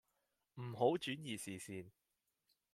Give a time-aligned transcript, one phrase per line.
[0.55, 1.91] 唔好轉移視線